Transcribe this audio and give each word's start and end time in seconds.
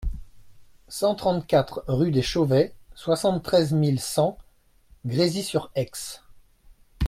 cent 0.87 1.13
trente-quatre 1.13 1.83
rue 1.87 2.09
des 2.09 2.23
Chauvets, 2.23 2.73
soixante-treize 2.95 3.71
mille 3.71 3.99
cent 3.99 4.39
Grésy-sur-Aix 5.05 5.91